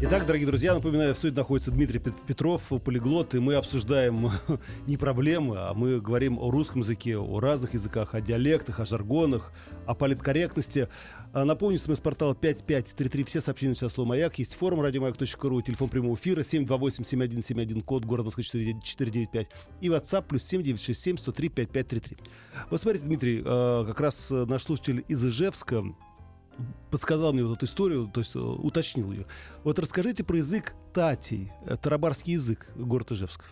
[0.00, 4.30] Итак, дорогие друзья, напоминаю, в студии находится Дмитрий Пет- Петров, полиглот, и мы обсуждаем
[4.86, 9.52] не проблемы, а мы говорим о русском языке, о разных языках, о диалектах, о жаргонах,
[9.86, 10.88] о политкорректности.
[11.32, 16.42] А, Напомню, смс-портал 5533, все сообщения сейчас слово «Маяк», есть форум радиомаяк.ру, телефон прямого эфира
[16.42, 19.48] 728-7171, код город Москва 495,
[19.80, 22.16] и WhatsApp плюс 7967 103 5533.
[22.70, 25.82] Вот смотрите, Дмитрий, э, как раз наш слушатель из Ижевска
[26.90, 29.26] подсказал мне вот эту историю, то есть э, уточнил ее.
[29.64, 33.44] Вот расскажите про язык татей, э, тарабарский язык, город Ижевск.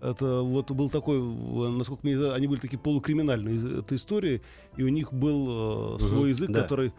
[0.00, 4.42] Это вот был такой, э, насколько мне они были такие полукриминальные это истории,
[4.76, 6.62] и у них был э, свой Мгм, язык, да.
[6.62, 6.92] который...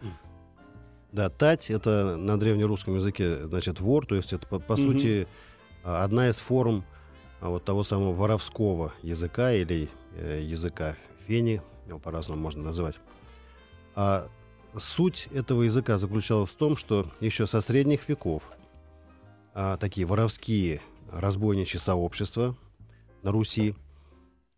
[1.12, 4.92] Да, тать это на древнерусском языке значит вор, то есть это по, по Мгм.
[4.92, 5.28] сути
[5.84, 6.84] а, одна из форм
[7.40, 10.96] вот того самого воровского языка или э, языка
[11.26, 12.96] фени, его по-разному можно называть.
[13.94, 14.28] А
[14.78, 18.50] суть этого языка заключалась в том, что еще со средних веков
[19.54, 20.80] а, такие воровские
[21.12, 22.56] разбойничьи сообщества
[23.22, 23.74] на Руси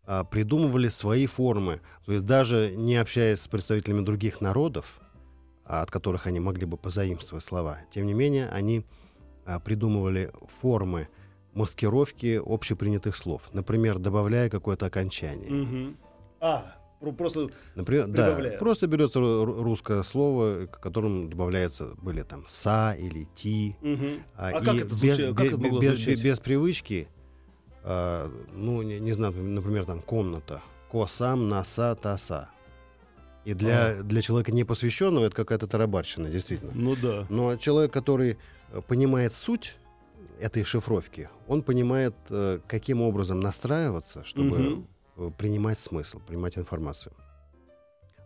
[0.05, 4.99] а, придумывали свои формы, то есть даже не общаясь с представителями других народов,
[5.65, 7.79] а, от которых они могли бы позаимствовать слова.
[7.91, 8.85] Тем не менее, они
[9.45, 11.09] а, придумывали формы
[11.53, 13.49] маскировки общепринятых слов.
[13.51, 15.49] Например, добавляя какое-то окончание.
[15.49, 15.97] Мгм.
[16.39, 17.49] А, просто...
[17.75, 23.27] Например, да, просто берется ру- ру- русское слово, к которому добавляется были там са или
[23.35, 23.75] ти.
[23.81, 24.23] Мгм.
[24.35, 25.33] А, А как это без, звучало?
[25.35, 26.23] Как это могло без- звучать?
[26.23, 27.07] без привычки,
[27.83, 30.61] а, ну, не, не знаю, например, там комната.
[30.91, 32.49] Косам, наса, таса.
[33.45, 36.71] И для, для человека непосвященного это какая-то тарабарщина, действительно.
[36.75, 37.25] Ну да.
[37.29, 38.37] Но человек, который
[38.73, 39.77] э, понимает суть
[40.41, 44.87] этой шифровки, он понимает, э, каким образом настраиваться, чтобы Мгм.
[45.17, 47.13] Э, принимать смысл, принимать информацию.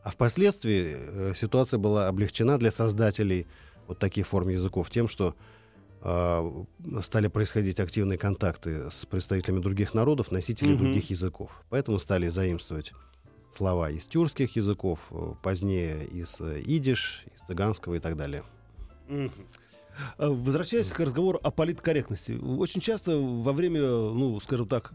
[0.03, 3.47] А впоследствии э, ситуация была облегчена для создателей
[3.87, 5.35] вот таких форм языков тем, что
[6.01, 6.63] э,
[7.01, 10.83] стали происходить активные контакты с представителями других народов, носителей Мгм.
[10.85, 11.63] других языков.
[11.69, 12.93] Поэтому стали заимствовать
[13.51, 15.11] слова из тюркских языков,
[15.43, 18.43] позднее из идиш, из цыганского и так далее.
[20.17, 22.31] А, Возвращаясь к разговору о политкорректности.
[22.31, 24.93] Очень часто во время, ну, скажем так,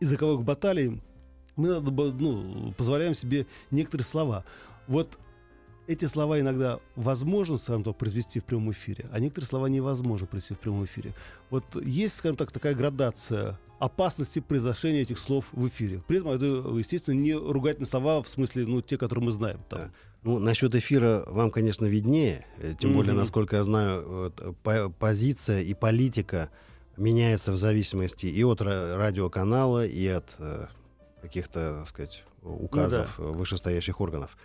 [0.00, 1.00] языковых баталий
[1.58, 4.44] мы ну, позволяем себе некоторые слова.
[4.86, 5.18] Вот
[5.86, 10.54] эти слова иногда возможно, скажем так, произвести в прямом эфире, а некоторые слова невозможно произвести
[10.54, 11.12] в прямом эфире.
[11.50, 16.02] Вот есть, скажем так, такая градация опасности произношения этих слов в эфире.
[16.06, 19.60] При этом это, естественно, не ругательные слова, в смысле, ну, те, которые мы знаем.
[19.68, 19.78] Там.
[19.80, 19.90] Да.
[20.24, 22.44] Ну, насчет эфира вам, конечно, виднее.
[22.58, 23.20] э, Тем более, Мгм.
[23.20, 26.50] насколько я знаю, э, по- позиция и политика
[26.96, 30.66] меняется в зависимости и от ра- радиоканала, и от э,
[31.28, 34.36] каких-то, так сказать, указов э, вышестоящих органов.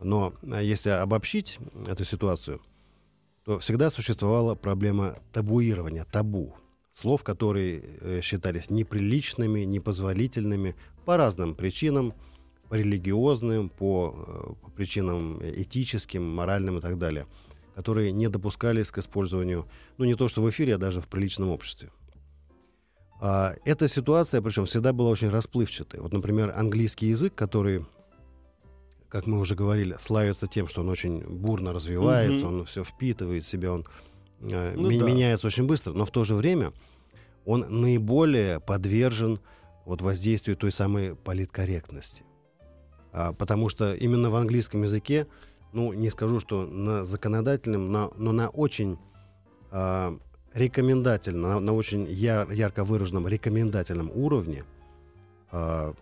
[0.00, 1.58] Но э, если обобщить
[1.88, 2.60] эту ситуацию,
[3.44, 6.54] то всегда существовала проблема табуирования, табу.
[6.92, 12.12] Слов, которые э, считались неприличными, непозволительными по разным причинам,
[12.68, 17.26] по религиозным, по, по причинам этическим, моральным и так далее,
[17.76, 19.66] которые не допускались к использованию,
[19.98, 21.90] ну не то что в эфире, а даже в приличном обществе.
[23.20, 26.00] А, эта ситуация, причем, всегда была очень расплывчатой.
[26.00, 27.84] Вот, например, английский язык, который,
[29.08, 32.60] как мы уже говорили, славится тем, что он очень бурно развивается, mm-hmm.
[32.60, 33.86] он все впитывает в себя, он
[34.40, 35.06] э, ну, ми- да.
[35.06, 36.72] меняется очень быстро, но в то же время
[37.44, 39.40] он наиболее подвержен
[39.84, 42.24] вот воздействию той самой политкорректности.
[43.12, 45.26] А, потому что именно в английском языке,
[45.72, 48.98] ну, не скажу, что на законодательном, но, но на очень
[49.70, 50.18] а,
[50.56, 54.64] рекомендательном, на, на очень яр, ярко выраженном рекомендательном уровне
[55.50, 55.94] а,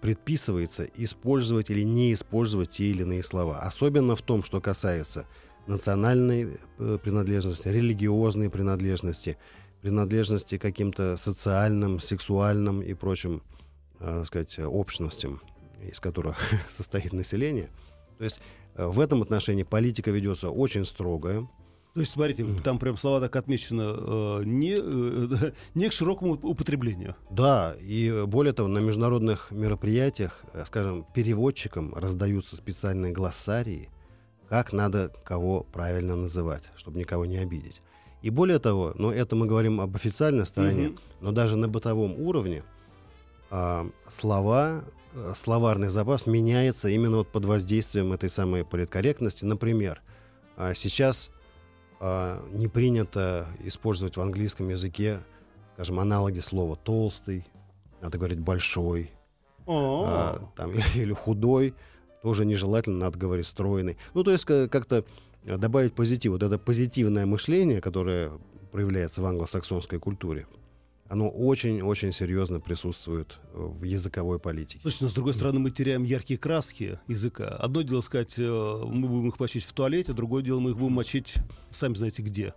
[0.00, 3.60] предписывается использовать или не использовать те или иные слова.
[3.60, 5.26] Особенно в том, что касается
[5.66, 9.36] национальной э, принадлежности, религиозной принадлежности,
[9.82, 13.42] принадлежности к каким-то социальным, сексуальным и прочим,
[14.00, 15.40] э, сказать, общностям,
[15.82, 16.38] из которых
[16.70, 17.70] состоит население.
[18.18, 18.38] То есть
[18.74, 21.46] э, в этом отношении политика ведется очень строгая.
[21.94, 27.16] То есть, смотрите, там прям слова так отмечено э, не, э, не к широкому употреблению.
[27.30, 33.88] Да, и более того, на международных мероприятиях, э, скажем, переводчикам раздаются специальные глоссарии,
[34.48, 37.82] как надо кого правильно называть, чтобы никого не обидеть.
[38.22, 40.98] И более того, но это мы говорим об официальной стороне, угу.
[41.20, 42.62] но даже на бытовом уровне
[43.50, 49.44] э, слова, э, словарный запас меняется именно вот под воздействием этой самой политкорректности.
[49.44, 50.02] Например,
[50.56, 51.30] э, сейчас
[52.00, 55.20] не принято использовать в английском языке,
[55.74, 57.44] скажем, аналоги слова толстый,
[58.00, 59.10] надо говорить большой,
[59.66, 61.74] э, там, или худой,
[62.22, 63.98] тоже нежелательно, надо говорить стройный.
[64.14, 65.04] Ну, то есть как-то
[65.44, 66.32] добавить позитив.
[66.32, 68.32] Вот это позитивное мышление, которое
[68.72, 70.46] проявляется в англосаксонской культуре,
[71.10, 74.78] оно очень-очень серьезно присутствует в языковой политике.
[74.82, 77.48] Слушайте, но с другой стороны мы теряем яркие краски языка.
[77.48, 80.92] Одно дело сказать, э, мы будем их мочить в туалете, другое дело мы их будем
[80.92, 81.34] мочить
[81.72, 82.54] сами знаете где.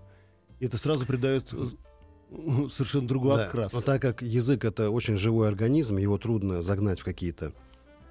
[0.59, 1.65] И это сразу придает э,
[2.69, 3.73] совершенно другой да, окрас.
[3.73, 7.53] Но так как язык это очень живой организм, его трудно загнать в какие-то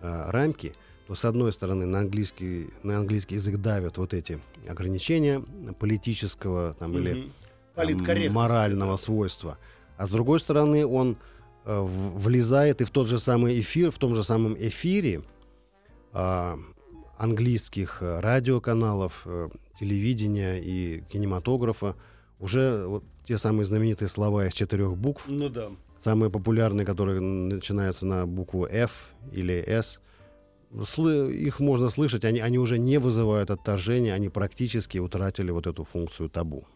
[0.01, 0.73] а, рамки,
[1.07, 5.41] то с одной стороны на английский, на английский язык давят вот эти ограничения
[5.79, 7.31] политического там, или
[7.77, 9.57] там, морального свойства,
[9.97, 11.17] а с другой стороны он
[11.65, 15.23] э, влезает и в тот же самый эфир, в том же самом эфире
[16.13, 16.57] э,
[17.19, 21.97] английских радиоканалов, э, телевидения и кинематографа
[22.39, 25.25] уже вот те самые знаменитые слова из четырех букв.
[25.29, 25.71] Ну да.
[26.01, 30.01] Самые популярные, которые начинаются на букву F или S–
[30.73, 36.31] их можно слышать, они, они уже не вызывают отторжения, они практически утратили вот эту функцию
[36.31, 36.67] табу.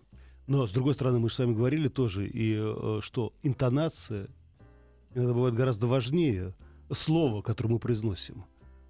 [0.46, 4.28] Но, с другой стороны, мы же с вами говорили тоже, и э, что интонация
[5.14, 6.54] иногда бывает гораздо важнее
[6.92, 8.44] слова, которое мы произносим.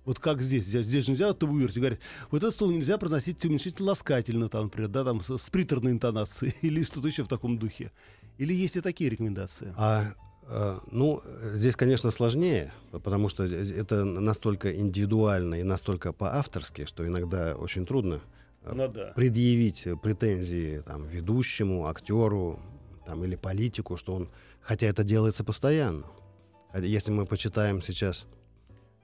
[0.05, 0.66] Вот как здесь.
[0.66, 1.77] Здесь, здесь нельзя табуировать.
[1.77, 1.99] Говорят,
[2.31, 6.83] вот это слово нельзя произносить уменьшительно ласкательно, там, например, да, там, с, приторной интонацией или
[6.83, 7.90] что-то еще в таком духе.
[8.38, 9.75] Или есть и такие рекомендации?
[9.77, 10.14] А
[10.49, 11.23] Э, ну,
[11.55, 18.14] здесь, конечно, сложнее, потому что это настолько индивидуально и настолько по-авторски, что иногда очень трудно
[18.14, 18.19] э,
[18.74, 19.12] ну, да.
[19.14, 22.61] предъявить претензии там, ведущему, актеру
[23.05, 24.29] там, или политику, что он,
[24.61, 26.05] хотя это делается постоянно.
[26.74, 28.26] Если мы почитаем сейчас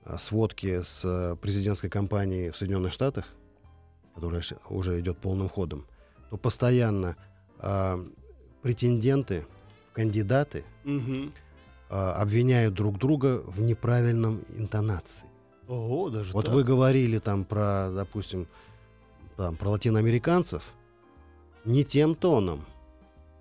[0.05, 3.29] э, сводки с президентской кампании в Соединенных Штатах,
[4.15, 5.87] которая уже идет полным ходом,
[6.31, 7.17] то постоянно
[7.61, 8.05] э,
[8.63, 9.45] претенденты
[9.93, 11.33] кандидаты угу.
[11.91, 15.25] а, обвиняют друг друга в неправильном интонации.
[15.69, 16.55] Ого, даже вот так?
[16.55, 18.47] вы говорили там про, допустим,
[19.37, 20.73] там, про латиноамериканцев
[21.65, 22.65] не тем тоном.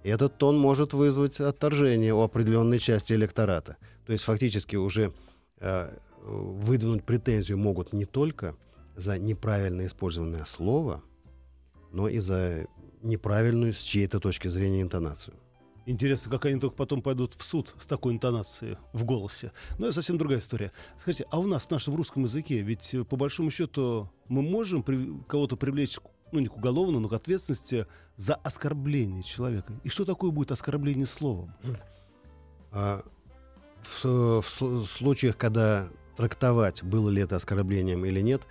[0.04, 3.77] Этот тон может вызвать отторжение у определенной части электората.
[4.06, 5.13] То есть фактически уже
[5.60, 8.56] э, выдвинуть претензию могут не только
[8.95, 11.04] за неправильно использованное слово,
[11.91, 12.65] но и за
[13.01, 15.36] неправильную с чьей-то точки зрения интонацию.
[15.86, 19.52] Интересно, как они только потом пойдут в суд с такой интонацией в голосе.
[19.80, 20.72] Но это совсем другая история.
[21.00, 24.84] Скажите, а у нас, в нашем русском языке, ведь э, по большому счету мы можем
[24.84, 25.98] при, кого-то привлечь,
[26.32, 29.74] ну не к уголовному, но к ответственности за оскорбление человека.
[29.84, 31.54] И что такое будет оскорбление словом?
[32.72, 33.04] А,
[33.82, 38.44] в, в случаях, когда трактовать, было ли это оскорблением или нет,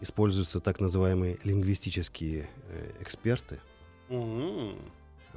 [0.00, 3.60] используются так называемые лингвистические э, эксперты.
[4.08, 4.72] Угу.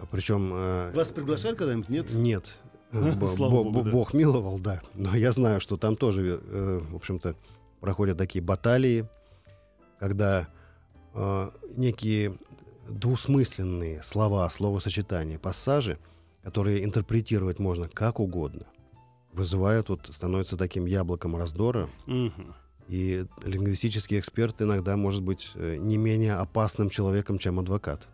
[0.10, 0.52] Причем...
[0.54, 2.14] Э, Вас приглашали когда-нибудь, нет?
[2.14, 2.58] Нет.
[2.92, 4.82] Бог миловал, да.
[4.96, 7.36] Но я знаю, что там тоже, э, в общем-то,
[7.80, 9.08] проходят такие баталии,
[10.00, 10.48] когда
[11.14, 12.36] э, некие
[12.90, 15.98] двусмысленные слова, словосочетания, пассажи,
[16.44, 18.66] которые интерпретировать можно как угодно,
[19.32, 21.90] вызывают, вот становятся таким яблоком раздора.
[22.88, 28.06] И лингвистический эксперт иногда может быть э, не менее опасным человеком, чем адвокат.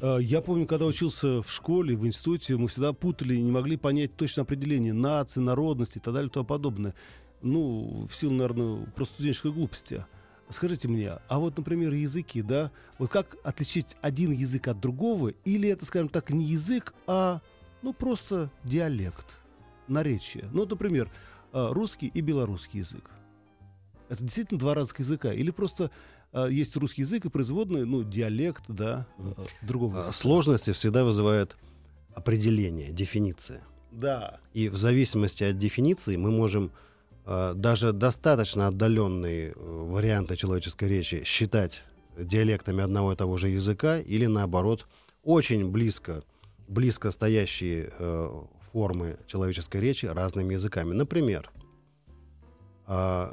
[0.00, 3.76] Э, я помню, когда учился в школе, в институте, мы всегда путали и не могли
[3.76, 6.94] понять точное определение нации, народности и так далее и тому подобное.
[7.42, 10.04] Ну, в силу, наверное, просто студенческой глупости.
[10.48, 15.68] Скажите мне, а вот, например, языки, да, вот как отличить один язык от другого, или
[15.68, 17.40] это, скажем так, не язык, а,
[17.82, 19.38] ну, просто диалект,
[19.88, 20.48] наречие.
[20.52, 21.10] Ну, например,
[21.52, 23.10] э, русский и белорусский язык.
[24.08, 25.90] Это действительно два разных языка, или просто
[26.44, 30.16] есть русский язык и производный, ну, диалект, да, э, другого А, языка.
[30.16, 31.56] Сложности всегда вызывает
[32.14, 33.62] определение, дефиниция.
[33.90, 34.38] Да.
[34.52, 36.70] И в зависимости от дефиниции мы можем
[37.24, 41.82] э, даже достаточно отдаленные э, варианты человеческой речи считать
[42.18, 44.86] диалектами одного и того же языка или наоборот
[45.22, 46.22] очень близко,
[46.68, 50.92] близко стоящие э, формы человеческой речи разными языками.
[50.92, 51.50] Например,
[52.86, 53.32] э,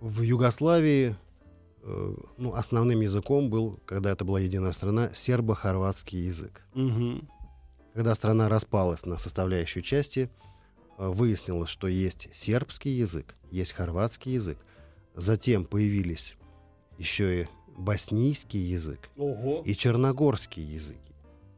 [0.00, 1.16] в Югославии
[1.82, 6.62] ну, основным языком был, когда это была единая страна, сербо-хорватский язык.
[6.74, 7.28] Мгм.
[7.94, 10.30] Когда страна распалась на составляющие части,
[10.98, 14.58] э, выяснилось, что есть сербский язык, есть хорватский язык.
[15.14, 16.36] Затем появились
[16.98, 19.62] еще и боснийский язык Ого.
[19.64, 21.00] и черногорский языки.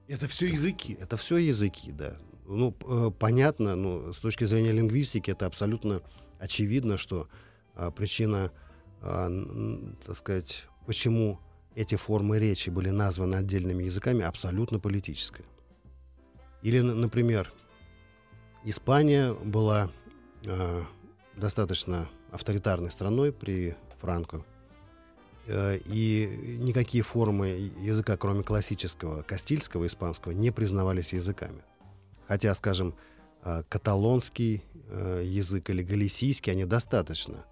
[0.08, 0.96] Это все языки.
[1.00, 2.16] Это все языки, да.
[2.46, 6.02] Ну, э, понятно, ну, с точки зрения лингвистики это абсолютно
[6.38, 7.28] очевидно, что
[7.74, 8.50] а, причина,
[9.02, 11.40] так сказать, почему
[11.74, 15.44] эти формы речи были названы отдельными языками, абсолютно политическая.
[16.62, 17.52] Или, например,
[18.64, 19.90] Испания была
[20.46, 20.84] а,
[21.36, 24.44] достаточно авторитарной страной при Франко.
[25.46, 27.48] Э, И никакие формы
[27.80, 31.62] языка, кроме классического кастильского испанского, не признавались языками.
[32.28, 32.94] Хотя, скажем,
[33.42, 37.51] э, каталонский э, язык или галисийский, они достаточно э,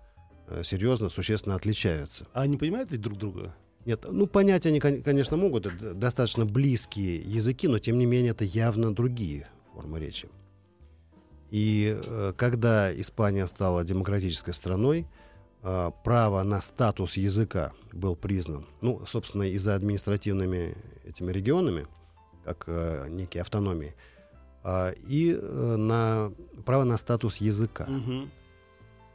[0.63, 2.27] серьезно, существенно отличаются.
[2.33, 3.55] А они понимают ведь друг друга?
[3.87, 8.33] Нет, ну понять они, кон- конечно, могут, это достаточно близкие языки, но тем не менее
[8.33, 10.29] это явно другие формы речи.
[11.51, 15.07] И э, когда Испания стала демократической страной,
[15.63, 21.87] э, право на статус языка был признан, ну, собственно, и за административными этими регионами,
[22.45, 23.95] как э, некие автономии,
[25.09, 26.33] и э, на
[26.67, 27.87] право на статус языка.
[27.87, 28.31] Мгм.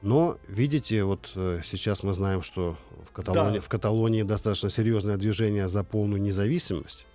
[0.05, 2.77] Но, видите, вот э, сейчас мы знаем, что
[3.09, 3.61] в Каталонии, Да.
[3.61, 7.07] в Каталонии достаточно серьезное движение за полную независимость.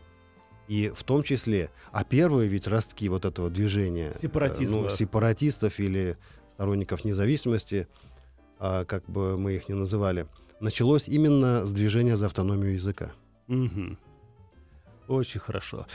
[0.67, 4.83] И в том числе, а первые ведь ростки вот этого движения, э, Сепаратизма.
[4.83, 6.17] ну, сепаратистов или
[6.55, 7.87] сторонников независимости,
[8.59, 10.27] а, как бы мы их ни называли,
[10.59, 13.13] началось именно с движения за автономию языка.
[13.47, 13.99] Мгм.
[15.07, 15.87] Очень хорошо.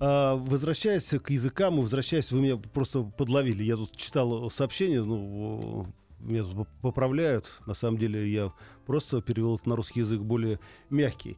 [0.00, 3.64] А, возвращаясь к языкам, возвращаясь, вы меня просто подловили.
[3.64, 5.86] Я тут читал сообщение, ну,
[6.20, 6.44] меня
[6.82, 7.50] поправляют.
[7.66, 8.52] На самом деле я
[8.86, 11.36] просто перевел это на русский язык более мягкий.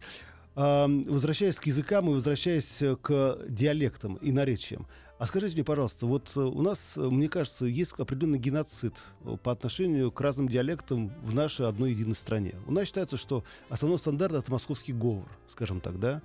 [0.55, 4.87] Возвращаясь к языкам и возвращаясь к диалектам и наречиям.
[5.21, 8.95] А скажите мне, пожалуйста, вот э, у нас, э, мне кажется, есть определенный геноцид
[9.27, 12.55] э, по отношению к разным диалектам в нашей одной единой стране.
[12.67, 16.23] У нас считается, что основной стандарт это московский говор, скажем так, да?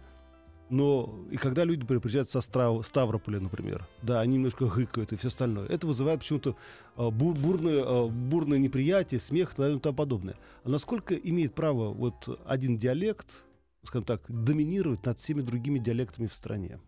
[0.70, 5.28] Но и когда люди приезжают со Страв- Ставрополя, например, да, они немножко гыкают и все
[5.28, 6.56] остальное, это вызывает почему-то
[6.96, 10.36] а, бур- бурное, а, бурное неприятие, смех и тому подобное.
[10.64, 13.44] А насколько имеет право вот один диалект,
[13.84, 16.80] скажем так, доминировать над всеми другими диалектами в стране?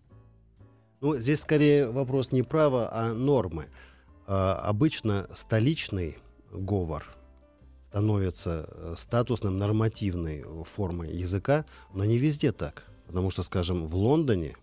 [1.00, 3.68] Ну, здесь скорее вопрос не права, а нормы.
[4.26, 6.18] А, обычно столичный
[6.52, 7.06] говор
[7.90, 12.87] становится э, статусным нормативной формой языка, но не везде так.
[13.08, 14.56] Потому что, скажем, в Лондоне,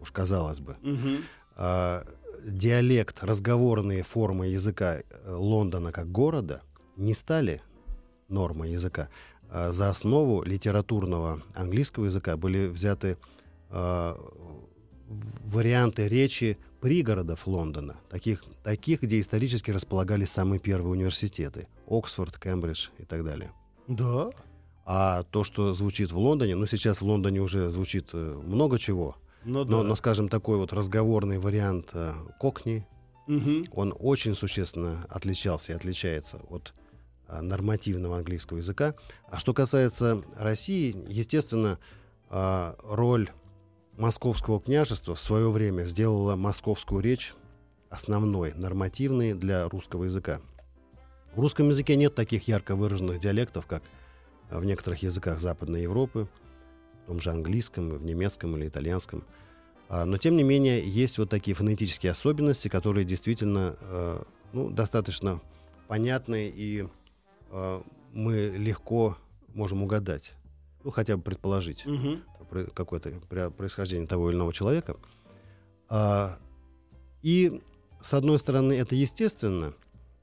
[0.00, 0.76] уж казалось бы,
[1.56, 2.04] а,
[2.44, 6.62] диалект, разговорные формы языка э, Лондона как города
[6.96, 7.62] не стали
[8.28, 9.08] нормой языка.
[9.50, 13.16] А за основу литературного английского языка были взяты
[13.70, 14.16] в-
[15.44, 21.68] варианты речи пригородов Лондона, таких, таких, где исторически располагались самые первые университеты.
[21.86, 23.52] Оксфорд, Кембридж и так далее.
[23.88, 24.30] Да.
[24.84, 29.16] А то, что звучит в Лондоне, ну сейчас в Лондоне уже звучит э, много чего,
[29.44, 29.88] Ну, но, да.
[29.88, 32.86] но, скажем, такой вот разговорный вариант э, кокни,
[33.28, 33.66] Мгм.
[33.72, 36.74] он очень существенно отличался и отличается от
[37.28, 38.94] а, нормативного английского языка.
[39.30, 41.78] А что касается России, естественно,
[42.28, 43.30] а, роль
[43.96, 47.32] московского княжества в свое время сделала московскую речь
[47.90, 50.40] основной, нормативной для русского языка.
[51.34, 53.82] В русском языке нет таких ярко выраженных диалектов, как
[54.58, 56.28] в некоторых языках Западной Европы,
[57.04, 59.24] в том же английском, в немецком или итальянском.
[59.88, 64.22] А, Но, тем не менее, есть вот такие фонетические особенности, которые действительно э,
[64.52, 65.40] ну, достаточно
[65.88, 66.86] понятны и
[67.50, 67.82] э,
[68.12, 69.16] мы легко
[69.54, 70.34] можем угадать,
[70.84, 71.84] ну хотя бы предположить
[72.48, 74.96] про- какое-то про- происхождение того или иного человека.
[75.88, 76.38] А,
[77.22, 77.60] и
[78.00, 79.74] с одной стороны это естественно,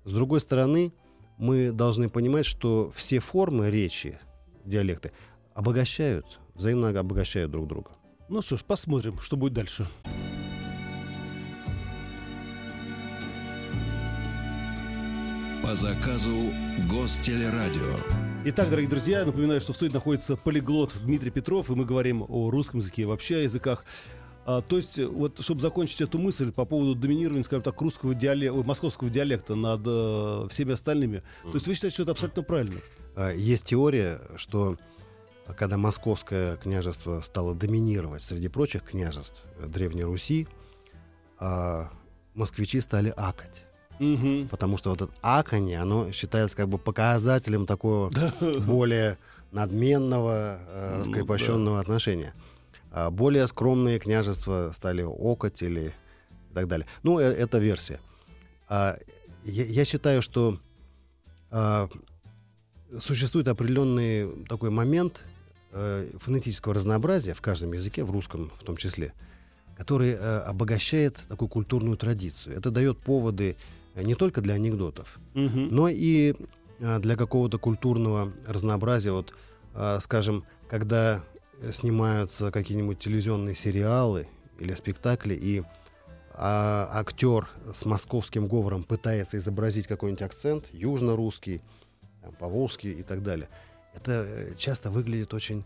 [0.06, 0.92] с другой стороны
[1.40, 4.20] мы должны понимать, что все формы речи,
[4.66, 5.12] диалекты
[5.56, 7.92] обогащают, взаимно обогащают друг друга.
[8.28, 9.88] Ну что ж, посмотрим, что будет дальше.
[15.64, 16.52] По заказу
[16.90, 17.96] Гостелерадио.
[18.46, 22.26] Итак, дорогие друзья, я напоминаю, что в студии находится полиглот Дмитрий Петров, и мы говорим
[22.28, 23.86] о русском языке, вообще о языках.
[24.52, 28.16] А, то есть, э, вот, чтобы закончить эту мысль по поводу доминирования, скажем так, русского
[28.16, 32.80] диалекта, московского диалекта над э, всеми остальными, то есть вы считаете, что это абсолютно правильно?
[33.16, 34.76] А, Есть теория, что
[35.46, 40.48] а, когда московское княжество стало доминировать среди прочих княжеств э, Древней Руси,
[41.38, 41.92] а,
[42.34, 43.66] москвичи стали акать.
[44.00, 44.48] Мгм.
[44.48, 48.10] Потому что вот это аканье, оно считается как бы показателем такого
[48.66, 49.20] более
[49.52, 52.34] надменного, э, Ну раскрепощенного отношения.
[52.92, 55.94] А более скромные княжества стали окать или
[56.52, 56.88] и так далее.
[57.04, 58.00] Ну, э, это версия.
[58.68, 58.98] А,
[59.46, 60.60] я, я считаю, что
[61.52, 61.88] а,
[63.00, 65.24] существует определенный такой момент
[65.72, 69.14] э, фонетического разнообразия в каждом языке, в русском в том числе,
[69.78, 72.58] который э, обогащает такую культурную традицию.
[72.58, 73.56] Это дает поводы
[73.96, 75.70] не только для анекдотов, Мгм.
[75.70, 76.36] но и
[76.82, 79.12] а, для какого-то культурного разнообразия.
[79.12, 79.34] Вот,
[79.74, 81.22] а, скажем, когда
[81.72, 84.28] снимаются какие-нибудь телевизионные сериалы
[84.60, 85.64] или спектакли, и
[86.34, 91.62] а, актер с московским говором пытается изобразить какой-нибудь акцент, южно-русский,
[92.40, 93.50] поволжский и так далее.
[93.94, 95.64] Это э, часто выглядит очень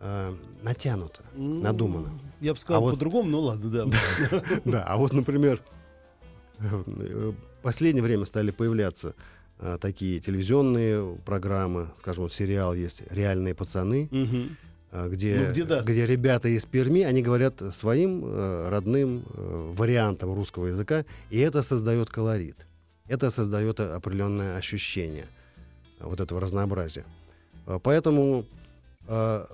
[0.00, 2.18] э, натянуто, Ну, надуманно.
[2.40, 3.86] Я бы сказал А вот- по-другому, но ладно, да.
[4.64, 5.60] Да, а вот, например,
[6.58, 9.14] в последнее время стали появляться
[9.58, 14.08] э, такие телевизионные программы, скажем, вот сериал есть «Реальные пацаны»,
[14.92, 15.88] где, Ну, где даст.
[15.88, 21.62] где ребята из Перми, они говорят своим э, родным э, вариантом русского языка, и это
[21.62, 22.56] создает колорит.
[23.08, 25.26] Это создает определенное ощущение
[26.00, 27.04] вот этого разнообразия.
[27.66, 28.44] Э, Поэтому
[29.06, 29.44] э,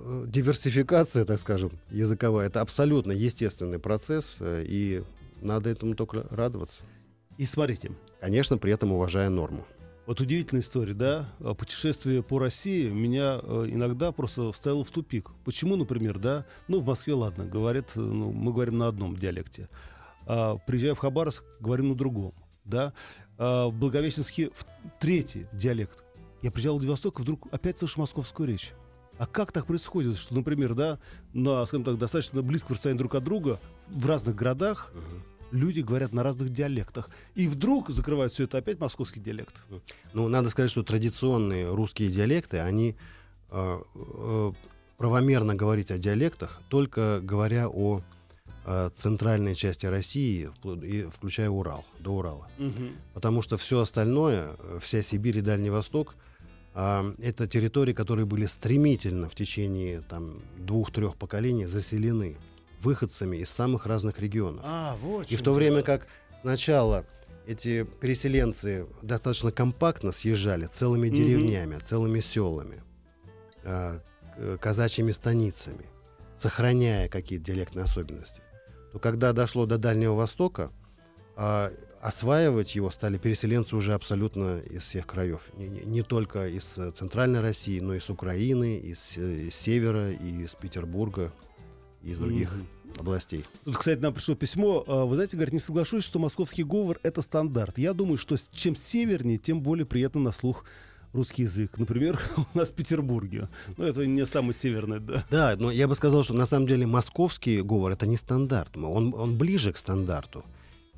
[0.00, 5.02] э, диверсификация, так скажем, языковая, это абсолютно естественный процесс, э, и
[5.40, 6.82] надо этому только радоваться.
[7.38, 9.66] И смотрите, Конечно, при этом уважая норму.
[10.06, 11.28] Вот удивительная история, да?
[11.40, 15.30] А Путешествие по России меня э, иногда просто вставило в тупик.
[15.44, 16.44] Почему, например, да?
[16.68, 19.70] Ну, в Москве, ладно, говорят, э, ну, мы говорим на одном диалекте.
[20.26, 22.34] А, приезжая в Хабаровск, говорим на другом,
[22.66, 22.92] да?
[23.38, 24.66] А, в Благовещенске в
[25.00, 26.04] третий диалект.
[26.42, 28.74] Я приезжал в Владивосток, и вдруг опять слышу московскую речь.
[29.16, 30.98] А как так происходит, что, например, да,
[31.32, 34.92] на, скажем так, достаточно близко расстоянии друг от друга в разных городах
[35.54, 37.08] люди говорят на разных диалектах.
[37.34, 39.54] И вдруг закрывают все это опять московский диалект.
[40.12, 42.96] Ну, надо сказать, что традиционные русские диалекты, они
[43.50, 44.52] э, э,
[44.98, 48.02] правомерно говорить о диалектах, только говоря о
[48.66, 50.50] э, центральной части России,
[50.82, 52.48] и включая Урал, до Урала.
[53.14, 56.16] Потому что все остальное, э, вся Сибирь и Дальний Восток,
[56.76, 62.36] а, это территории, которые были стремительно в течение там, двух-трех поколений заселены
[62.84, 64.62] выходцами из самых разных регионов.
[64.64, 66.06] А, вот И в то время как
[66.42, 67.04] сначала
[67.46, 71.16] эти переселенцы достаточно компактно съезжали целыми Мгм.
[71.16, 72.82] деревнями, целыми селами,
[73.64, 74.00] а,
[74.36, 75.86] к- казачьими станицами,
[76.38, 78.40] сохраняя какие-то диалектные особенности,
[78.92, 80.70] то когда дошло до Дальнего Востока,
[81.36, 81.70] а,
[82.00, 85.40] осваивать его стали переселенцы уже абсолютно из всех краев.
[85.56, 89.54] Не, не- не только из э, Центральной России, но и с Украины, из, э, из
[89.54, 91.32] Севера, и из Петербурга,
[92.02, 92.66] и из других Мгм.
[92.98, 93.44] Областей.
[93.64, 94.84] Тут, кстати, нам пришло письмо.
[94.86, 97.78] А, Вы знаете, говорит, не соглашусь, что московский говор— это стандарт.
[97.78, 100.64] Я думаю, что чем севернее, тем более приятно на слух
[101.12, 101.78] русский язык.
[101.78, 102.20] Например,
[102.54, 103.48] у нас в Петербурге.
[103.76, 105.24] Ну, это не самый северный, да.
[105.30, 108.76] Да, но я бы сказал, что на самом деле московский говор это не стандарт.
[108.76, 110.44] Он, он ближе к стандарту.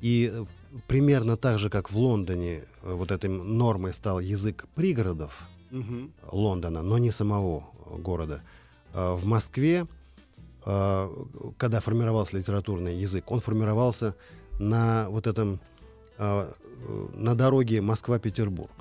[0.01, 0.45] И э,
[0.87, 6.11] примерно так же, как в Лондоне э, вот этой нормой стал язык пригородов Мгм.
[6.31, 7.63] Лондона, но не самого
[7.99, 8.41] города.
[8.93, 9.85] э, В Москве,
[11.57, 14.15] когда формировался литературный язык, он формировался
[14.59, 15.61] на вот этом,
[16.17, 16.51] э,
[17.13, 18.71] на дороге Москва-Петербург.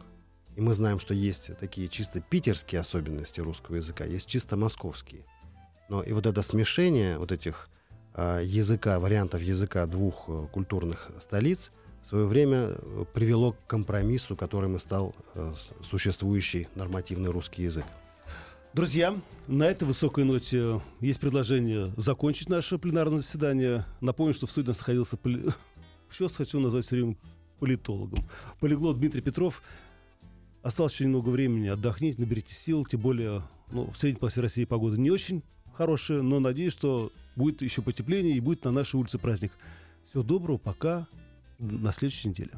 [0.56, 5.24] И мы знаем, что есть такие чисто питерские особенности русского языка, есть чисто московские.
[5.88, 7.68] Но и вот это смешение вот этих
[8.14, 11.70] а, языка, вариантов языка двух э, культурных столиц
[12.06, 15.52] в свое время э, привело к компромиссу, которым и стал э,
[15.84, 17.84] существующий нормативный русский язык.
[18.76, 19.18] Друзья,
[19.48, 23.86] на этой высокой ноте есть предложение закончить наше пленарное заседание.
[24.02, 25.16] Напомню, что в нас находился...
[25.16, 25.50] поли-
[26.20, 27.16] я хочу назвать все время
[27.58, 28.22] политологом?
[28.60, 29.62] Полиглот Дмитрий Петров.
[30.62, 35.00] Осталось еще немного времени, отдохните, наберите сил, тем более ну, в средней полосе России погода
[35.00, 39.52] не очень хорошая, но надеюсь, что будет еще потепление и будет на нашей улице праздник.
[40.10, 41.08] Всего доброго, пока,
[41.60, 42.52] на следующей неделе.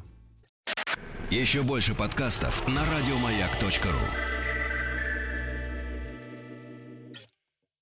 [1.31, 4.38] Еще больше подкастов на радиомаяк.ру